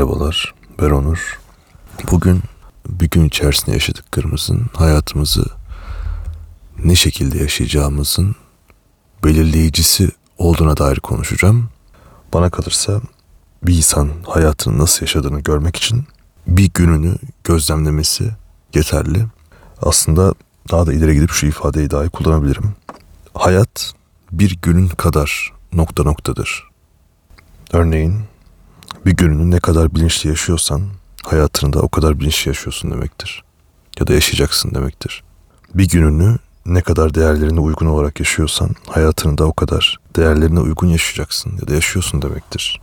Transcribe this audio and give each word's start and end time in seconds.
Merhabalar, 0.00 0.54
ben 0.78 0.90
Onur. 0.90 1.40
Bugün 2.10 2.42
bir 2.88 3.10
gün 3.10 3.24
içerisinde 3.24 3.72
yaşadıklarımızın 3.72 4.66
hayatımızı 4.74 5.44
ne 6.84 6.94
şekilde 6.94 7.38
yaşayacağımızın 7.38 8.36
belirleyicisi 9.24 10.10
olduğuna 10.38 10.76
dair 10.76 10.96
konuşacağım. 10.96 11.70
Bana 12.34 12.50
kalırsa 12.50 13.00
bir 13.62 13.76
insan 13.76 14.10
hayatını 14.26 14.78
nasıl 14.78 15.02
yaşadığını 15.02 15.40
görmek 15.40 15.76
için 15.76 16.04
bir 16.46 16.70
gününü 16.74 17.14
gözlemlemesi 17.44 18.30
yeterli. 18.74 19.26
Aslında 19.82 20.34
daha 20.70 20.86
da 20.86 20.92
ileri 20.92 21.14
gidip 21.14 21.30
şu 21.30 21.46
ifadeyi 21.46 21.90
dahi 21.90 22.08
kullanabilirim. 22.08 22.74
Hayat 23.34 23.92
bir 24.32 24.58
günün 24.62 24.88
kadar 24.88 25.52
nokta 25.72 26.02
noktadır. 26.02 26.70
Örneğin 27.72 28.29
bir 29.06 29.10
gününü 29.10 29.50
ne 29.50 29.60
kadar 29.60 29.94
bilinçli 29.94 30.28
yaşıyorsan 30.28 30.82
hayatını 31.24 31.72
da 31.72 31.80
o 31.80 31.88
kadar 31.88 32.20
bilinçli 32.20 32.48
yaşıyorsun 32.48 32.90
demektir. 32.90 33.44
Ya 34.00 34.06
da 34.06 34.12
yaşayacaksın 34.12 34.74
demektir. 34.74 35.22
Bir 35.74 35.88
gününü 35.88 36.38
ne 36.66 36.80
kadar 36.80 37.14
değerlerine 37.14 37.60
uygun 37.60 37.86
olarak 37.86 38.20
yaşıyorsan 38.20 38.70
hayatını 38.86 39.38
da 39.38 39.44
o 39.44 39.52
kadar 39.52 39.98
değerlerine 40.16 40.60
uygun 40.60 40.86
yaşayacaksın 40.86 41.52
ya 41.60 41.68
da 41.68 41.74
yaşıyorsun 41.74 42.22
demektir. 42.22 42.80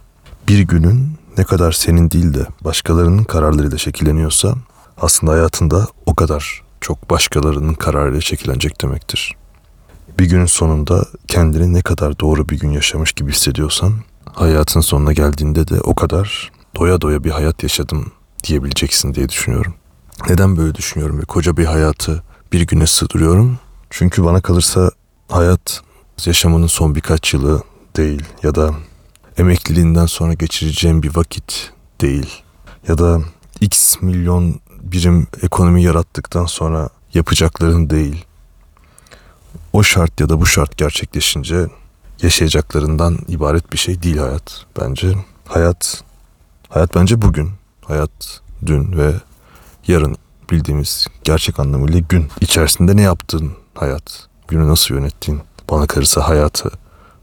Bir 0.47 0.59
günün 0.59 1.11
ne 1.37 1.43
kadar 1.43 1.71
senin 1.71 2.11
değil 2.11 2.33
de 2.33 2.45
başkalarının 2.61 3.23
kararlarıyla 3.23 3.77
şekilleniyorsa 3.77 4.55
aslında 5.01 5.31
hayatında 5.31 5.87
o 6.05 6.15
kadar 6.15 6.63
çok 6.81 7.09
başkalarının 7.09 7.73
kararıyla 7.73 8.21
şekillenecek 8.21 8.81
demektir. 8.81 9.35
Bir 10.19 10.25
günün 10.25 10.45
sonunda 10.45 11.05
kendini 11.27 11.73
ne 11.73 11.81
kadar 11.81 12.19
doğru 12.19 12.49
bir 12.49 12.59
gün 12.59 12.71
yaşamış 12.71 13.11
gibi 13.11 13.31
hissediyorsan 13.31 13.93
hayatın 14.37 14.81
sonuna 14.81 15.13
geldiğinde 15.13 15.67
de 15.67 15.81
o 15.81 15.95
kadar 15.95 16.51
doya 16.75 17.01
doya 17.01 17.23
bir 17.23 17.31
hayat 17.31 17.63
yaşadım 17.63 18.11
diyebileceksin 18.43 19.13
diye 19.13 19.29
düşünüyorum. 19.29 19.73
Neden 20.29 20.57
böyle 20.57 20.75
düşünüyorum 20.75 21.19
ve 21.19 21.25
koca 21.25 21.57
bir 21.57 21.65
hayatı 21.65 22.23
bir 22.53 22.61
güne 22.61 22.87
sığdırıyorum? 22.87 23.59
Çünkü 23.89 24.23
bana 24.23 24.41
kalırsa 24.41 24.91
hayat 25.29 25.81
yaşamının 26.25 26.67
son 26.67 26.95
birkaç 26.95 27.33
yılı 27.33 27.63
değil 27.95 28.23
ya 28.43 28.55
da 28.55 28.73
emekliliğinden 29.37 30.05
sonra 30.05 30.33
geçireceğim 30.33 31.03
bir 31.03 31.15
vakit 31.15 31.71
değil 32.01 32.43
ya 32.87 32.97
da 32.97 33.21
x 33.61 34.01
milyon 34.01 34.59
birim 34.81 35.27
ekonomi 35.41 35.83
yarattıktan 35.83 36.45
sonra 36.45 36.89
yapacakların 37.13 37.89
değil. 37.89 38.25
O 39.73 39.83
şart 39.83 40.19
ya 40.19 40.29
da 40.29 40.41
bu 40.41 40.45
şart 40.45 40.77
gerçekleşince 40.77 41.67
yaşayacaklarından 42.21 43.17
ibaret 43.27 43.73
bir 43.73 43.77
şey 43.77 44.03
değil 44.03 44.17
hayat 44.17 44.65
bence. 44.79 45.13
Hayat 45.45 46.03
hayat 46.69 46.95
bence 46.95 47.21
bugün. 47.21 47.49
Hayat 47.85 48.41
dün 48.65 48.97
ve 48.97 49.13
yarın 49.87 50.17
bildiğimiz 50.51 51.07
gerçek 51.23 51.59
anlamıyla 51.59 51.99
gün. 51.99 52.29
içerisinde 52.41 52.95
ne 52.95 53.01
yaptın 53.01 53.51
hayat? 53.75 54.27
Günü 54.47 54.67
nasıl 54.69 54.95
yönettiğin? 54.95 55.41
Bana 55.69 55.87
kalırsa 55.87 56.27
hayatı 56.27 56.71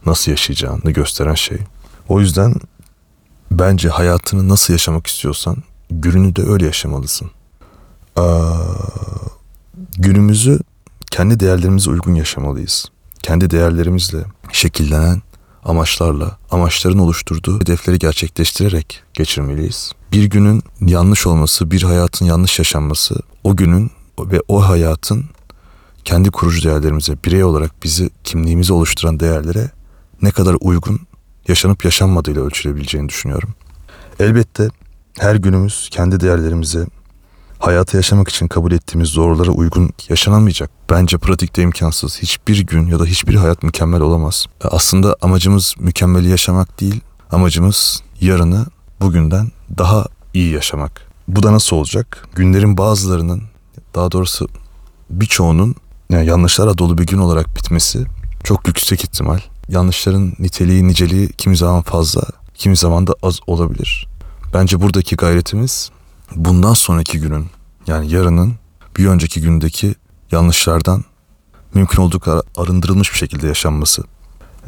nasıl 0.07 0.31
yaşayacağını 0.31 0.91
gösteren 0.91 1.35
şey. 1.35 1.59
O 2.09 2.21
yüzden 2.21 2.55
bence 3.51 3.89
hayatını 3.89 4.49
nasıl 4.49 4.73
yaşamak 4.75 5.07
istiyorsan 5.07 5.57
gününü 5.91 6.37
de 6.37 6.43
öyle 6.43 6.67
yaşamalısın. 6.67 7.31
Aa, 8.17 8.55
günümüzü 9.99 10.59
kendi 11.11 11.41
değerlerimize 11.41 11.91
uygun 11.91 12.15
yaşamalıyız. 12.15 12.94
Kendi 13.25 13.51
değerlerimizle 13.51 14.19
şekillenen 14.53 15.23
amaçlarla, 15.65 16.39
amaçların 16.51 16.99
oluşturduğu 16.99 17.61
hedefleri 17.61 17.99
gerçekleştirerek 17.99 19.03
geçirmeliyiz. 19.15 19.93
Bir 20.13 20.25
günün 20.25 20.63
yanlış 20.81 21.27
olması, 21.27 21.71
bir 21.71 21.83
hayatın 21.83 22.27
yanlış 22.27 22.59
yaşanması, 22.59 23.15
o 23.45 23.57
günün 23.57 23.91
ve 24.21 24.41
o 24.49 24.69
hayatın 24.69 25.25
kendi 26.05 26.31
kurucu 26.31 26.69
değerlerimize, 26.69 27.17
birey 27.25 27.45
olarak 27.45 27.83
bizi, 27.83 28.11
kimliğimizi 28.25 28.73
oluşturan 28.73 29.21
değerlere 29.21 29.71
ne 30.23 30.31
kadar 30.31 30.57
uygun 30.61 31.01
yaşanıp 31.49 31.85
yaşanmadığıyla 31.85 32.43
ölçülebileceğini 32.43 33.09
düşünüyorum. 33.09 33.55
Elbette 34.21 34.69
her 35.19 35.35
günümüz 35.35 35.89
kendi 35.91 36.21
değerlerimize, 36.21 36.87
hayatı 37.67 37.97
yaşamak 37.97 38.29
için 38.29 38.49
kabul 38.49 38.73
ettiğimiz 38.73 39.09
zorlara 39.09 39.51
uygun 39.51 39.91
yaşanamayacak. 40.09 40.71
Bence 40.91 41.19
pratikte 41.19 41.63
imkansız. 41.63 42.19
Hiçbir 42.23 42.67
gün 42.67 42.87
ya 42.87 42.99
da 42.99 43.05
hiçbir 43.05 43.35
hayat 43.35 43.63
mükemmel 43.63 44.01
olamaz. 44.01 44.47
E, 44.65 44.69
aslında 44.69 45.17
amacımız 45.21 45.75
mükemmeli 45.79 46.29
yaşamak 46.29 46.81
değil, 46.81 47.01
amacımız 47.31 48.03
yarını 48.21 48.67
bugünden 49.01 49.51
daha 49.79 50.07
iyi 50.35 50.53
yaşamak. 50.53 51.07
Bu 51.29 51.43
da 51.43 51.53
nasıl 51.53 51.77
olacak? 51.77 52.29
Günlerin 52.35 52.79
bazılarının, 52.79 53.43
daha 53.95 54.13
doğrusu 54.13 54.49
birçoğunun 55.11 55.75
yani 56.11 56.27
yanlışlara 56.27 56.79
dolu 56.79 56.99
bir 56.99 57.07
gün 57.07 57.19
olarak 57.19 57.57
bitmesi 57.57 58.05
çok 58.45 58.69
yüksek 58.69 59.05
ihtimal. 59.05 59.41
Yanlışların 59.69 60.33
niteliği, 60.39 60.89
niceliği 60.89 61.29
kimi 61.29 61.57
zaman 61.57 61.83
fazla, 61.83 62.23
kimi 62.55 62.77
zaman 62.77 63.07
da 63.07 63.15
az 63.23 63.41
olabilir. 63.47 64.09
Bence 64.55 64.81
buradaki 64.81 65.17
gayretimiz 65.17 65.91
bundan 66.37 66.75
sonraki 66.75 67.21
günün 67.21 67.47
yani 67.87 68.13
yarının 68.13 68.55
bir 68.97 69.07
önceki 69.07 69.41
gündeki 69.41 69.95
yanlışlardan 70.33 71.05
mümkün 71.75 72.03
olduğu 72.03 72.21
kadar 72.21 72.43
arındırılmış 72.57 73.13
bir 73.13 73.19
şekilde 73.19 73.47
yaşanması. 73.47 74.03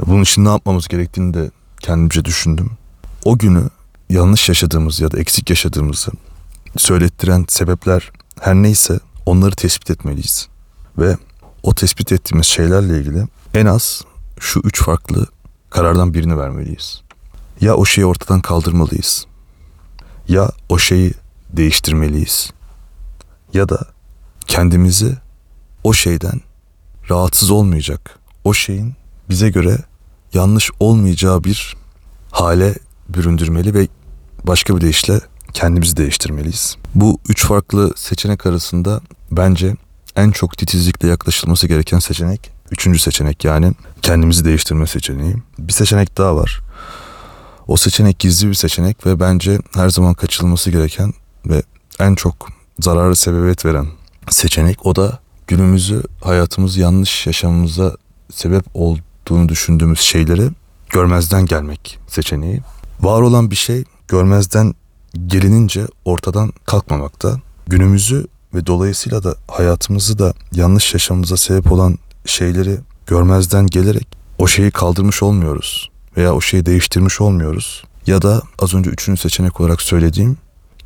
Bunun 0.06 0.22
için 0.22 0.44
ne 0.44 0.48
yapmamız 0.48 0.88
gerektiğini 0.88 1.34
de 1.34 1.50
kendimce 1.80 2.24
düşündüm. 2.24 2.70
O 3.24 3.38
günü 3.38 3.68
yanlış 4.10 4.48
yaşadığımız 4.48 5.00
ya 5.00 5.10
da 5.10 5.18
eksik 5.18 5.50
yaşadığımızı 5.50 6.10
söylettiren 6.76 7.44
sebepler 7.48 8.12
her 8.40 8.54
neyse 8.54 9.00
onları 9.26 9.56
tespit 9.56 9.90
etmeliyiz. 9.90 10.48
Ve 10.98 11.16
o 11.62 11.74
tespit 11.74 12.12
ettiğimiz 12.12 12.46
şeylerle 12.46 12.98
ilgili 12.98 13.26
en 13.54 13.66
az 13.66 14.02
şu 14.40 14.60
üç 14.60 14.82
farklı 14.82 15.26
karardan 15.70 16.14
birini 16.14 16.38
vermeliyiz. 16.38 17.02
Ya 17.60 17.74
o 17.74 17.84
şeyi 17.84 18.06
ortadan 18.06 18.40
kaldırmalıyız. 18.40 19.26
Ya 20.28 20.50
o 20.68 20.78
şeyi 20.78 21.14
değiştirmeliyiz. 21.56 22.50
Ya 23.54 23.68
da 23.68 23.78
kendimizi 24.46 25.14
o 25.84 25.92
şeyden 25.92 26.40
rahatsız 27.10 27.50
olmayacak, 27.50 28.18
o 28.44 28.54
şeyin 28.54 28.94
bize 29.28 29.50
göre 29.50 29.78
yanlış 30.34 30.70
olmayacağı 30.80 31.44
bir 31.44 31.76
hale 32.30 32.74
büründürmeli 33.08 33.74
ve 33.74 33.88
başka 34.44 34.76
bir 34.76 34.80
deyişle 34.80 35.20
kendimizi 35.52 35.96
değiştirmeliyiz. 35.96 36.76
Bu 36.94 37.18
üç 37.28 37.46
farklı 37.46 37.92
seçenek 37.96 38.46
arasında 38.46 39.00
bence 39.30 39.76
en 40.16 40.30
çok 40.30 40.58
titizlikle 40.58 41.08
yaklaşılması 41.08 41.66
gereken 41.66 41.98
seçenek 41.98 42.56
üçüncü 42.70 42.98
seçenek 42.98 43.44
yani 43.44 43.72
kendimizi 44.02 44.44
değiştirme 44.44 44.86
seçeneği. 44.86 45.36
Bir 45.58 45.72
seçenek 45.72 46.18
daha 46.18 46.36
var. 46.36 46.60
O 47.66 47.76
seçenek 47.76 48.18
gizli 48.18 48.48
bir 48.48 48.54
seçenek 48.54 49.06
ve 49.06 49.20
bence 49.20 49.58
her 49.74 49.88
zaman 49.88 50.14
kaçılması 50.14 50.70
gereken 50.70 51.12
ve 51.48 51.62
en 52.00 52.14
çok 52.14 52.48
zararı 52.80 53.16
sebebiyet 53.16 53.64
veren 53.64 53.86
seçenek 54.30 54.86
o 54.86 54.96
da 54.96 55.18
günümüzü 55.46 56.02
hayatımız 56.24 56.76
yanlış 56.76 57.26
yaşamımıza 57.26 57.96
sebep 58.30 58.64
olduğunu 58.74 59.48
düşündüğümüz 59.48 60.00
şeyleri 60.00 60.50
görmezden 60.90 61.46
gelmek 61.46 61.98
seçeneği. 62.06 62.60
Var 63.00 63.20
olan 63.20 63.50
bir 63.50 63.56
şey 63.56 63.84
görmezden 64.08 64.74
gelinince 65.26 65.86
ortadan 66.04 66.52
kalkmamakta. 66.64 67.40
Günümüzü 67.66 68.26
ve 68.54 68.66
dolayısıyla 68.66 69.24
da 69.24 69.34
hayatımızı 69.48 70.18
da 70.18 70.34
yanlış 70.52 70.94
yaşamımıza 70.94 71.36
sebep 71.36 71.72
olan 71.72 71.98
şeyleri 72.24 72.78
görmezden 73.06 73.66
gelerek 73.66 74.08
o 74.38 74.46
şeyi 74.46 74.70
kaldırmış 74.70 75.22
olmuyoruz 75.22 75.90
veya 76.16 76.34
o 76.34 76.40
şeyi 76.40 76.66
değiştirmiş 76.66 77.20
olmuyoruz. 77.20 77.84
Ya 78.06 78.22
da 78.22 78.42
az 78.58 78.74
önce 78.74 78.90
üçüncü 78.90 79.20
seçenek 79.20 79.60
olarak 79.60 79.82
söylediğim 79.82 80.36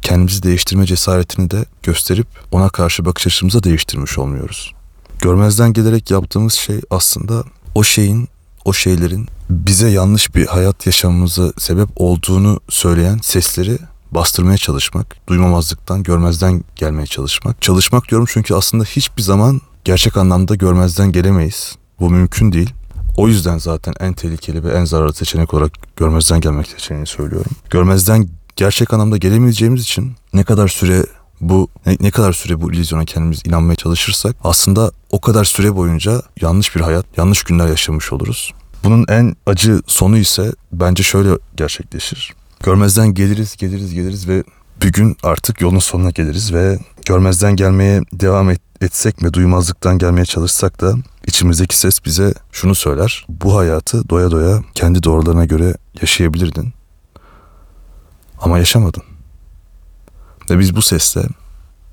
kendimizi 0.02 0.42
değiştirme 0.42 0.86
cesaretini 0.86 1.50
de 1.50 1.64
gösterip 1.82 2.26
ona 2.52 2.68
karşı 2.68 3.04
bakış 3.04 3.26
açımızı 3.26 3.62
değiştirmiş 3.62 4.18
olmuyoruz. 4.18 4.72
Görmezden 5.20 5.72
gelerek 5.72 6.10
yaptığımız 6.10 6.52
şey 6.52 6.80
aslında 6.90 7.44
o 7.74 7.82
şeyin, 7.82 8.28
o 8.64 8.72
şeylerin 8.72 9.28
bize 9.50 9.88
yanlış 9.88 10.34
bir 10.34 10.46
hayat 10.46 10.86
yaşamamıza 10.86 11.52
sebep 11.58 11.88
olduğunu 11.96 12.60
söyleyen 12.68 13.18
sesleri 13.22 13.78
bastırmaya 14.10 14.56
çalışmak, 14.56 15.16
duymamazlıktan, 15.28 16.02
görmezden 16.02 16.64
gelmeye 16.76 17.06
çalışmak. 17.06 17.62
Çalışmak 17.62 18.08
diyorum 18.08 18.26
çünkü 18.30 18.54
aslında 18.54 18.84
hiçbir 18.84 19.22
zaman 19.22 19.60
gerçek 19.84 20.16
anlamda 20.16 20.54
görmezden 20.54 21.12
gelemeyiz. 21.12 21.76
Bu 22.00 22.10
mümkün 22.10 22.52
değil. 22.52 22.70
O 23.16 23.28
yüzden 23.28 23.58
zaten 23.58 23.94
en 24.00 24.12
tehlikeli 24.12 24.64
ve 24.64 24.72
en 24.72 24.84
zararlı 24.84 25.14
seçenek 25.14 25.54
olarak 25.54 25.72
görmezden 25.96 26.40
gelmek 26.40 26.66
seçeneğini 26.66 27.06
söylüyorum. 27.06 27.52
Görmezden 27.70 28.28
gerçek 28.60 28.92
anlamda 28.92 29.16
gelemeyeceğimiz 29.16 29.82
için 29.82 30.12
ne 30.34 30.44
kadar 30.44 30.68
süre 30.68 31.06
bu 31.40 31.68
ne, 31.86 31.96
ne 32.00 32.10
kadar 32.10 32.32
süre 32.32 32.60
bu 32.60 32.72
illüzyona 32.72 33.04
kendimiz 33.04 33.40
inanmaya 33.46 33.74
çalışırsak 33.74 34.36
aslında 34.44 34.92
o 35.10 35.20
kadar 35.20 35.44
süre 35.44 35.76
boyunca 35.76 36.22
yanlış 36.40 36.76
bir 36.76 36.80
hayat, 36.80 37.06
yanlış 37.16 37.42
günler 37.42 37.68
yaşamış 37.68 38.12
oluruz. 38.12 38.54
Bunun 38.84 39.04
en 39.08 39.36
acı 39.46 39.80
sonu 39.86 40.18
ise 40.18 40.52
bence 40.72 41.02
şöyle 41.02 41.30
gerçekleşir. 41.56 42.34
Görmezden 42.62 43.14
geliriz, 43.14 43.56
geliriz, 43.56 43.94
geliriz 43.94 44.28
ve 44.28 44.44
bir 44.82 44.92
gün 44.92 45.16
artık 45.22 45.60
yolun 45.60 45.78
sonuna 45.78 46.10
geliriz 46.10 46.54
ve 46.54 46.78
görmezden 47.06 47.56
gelmeye 47.56 48.00
devam 48.12 48.50
et, 48.50 48.60
etsek 48.80 49.22
mi, 49.22 49.32
duymazlıktan 49.34 49.98
gelmeye 49.98 50.24
çalışsak 50.24 50.80
da 50.80 50.94
içimizdeki 51.26 51.78
ses 51.78 52.04
bize 52.04 52.34
şunu 52.52 52.74
söyler. 52.74 53.26
Bu 53.28 53.56
hayatı 53.56 54.08
doya 54.08 54.30
doya 54.30 54.62
kendi 54.74 55.02
doğrularına 55.02 55.44
göre 55.44 55.74
yaşayabilirdin. 56.00 56.72
Ama 58.40 58.58
yaşamadın. 58.58 59.02
Ve 60.50 60.58
biz 60.58 60.76
bu 60.76 60.82
sesle 60.82 61.22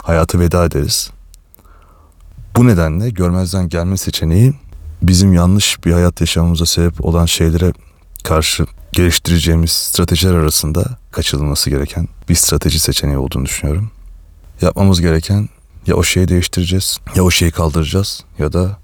hayata 0.04 0.40
veda 0.40 0.66
ederiz. 0.66 1.12
Bu 2.56 2.68
nedenle 2.68 3.10
görmezden 3.10 3.70
gelme 3.70 3.98
seçeneği 3.98 4.54
bizim 5.02 5.34
yanlış 5.34 5.86
bir 5.86 5.92
hayat 5.92 6.22
yaşamamıza 6.22 6.66
sebep 6.66 7.06
olan 7.06 7.26
şeylere 7.26 7.74
karşı 8.24 8.66
geliştireceğimiz 8.92 9.72
stratejiler 9.72 10.34
arasında 10.34 10.86
kaçınılması 11.12 11.70
gereken 11.70 12.08
bir 12.30 12.36
strateji 12.36 12.80
seçeneği 12.80 13.18
olduğunu 13.18 13.46
düşünüyorum. 13.46 13.92
Yapmamız 14.62 15.02
gereken 15.02 15.50
ya 15.88 15.96
o 15.96 16.04
şeyi 16.04 16.28
değiştireceğiz 16.28 17.00
ya 17.16 17.24
o 17.24 17.32
şeyi 17.32 17.52
kaldıracağız 17.52 18.24
ya 18.40 18.54
da 18.54 18.78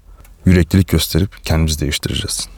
yüreklilik 0.46 0.88
gösterip 0.88 1.44
kendimizi 1.44 1.80
değiştireceğiz. 1.80 2.48